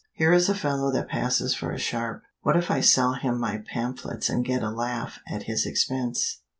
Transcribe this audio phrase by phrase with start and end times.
[0.13, 2.23] "Here is a fellow that passes for a sharp.
[2.41, 6.39] What if I sell him my pamphlets and get a laugh at his expense.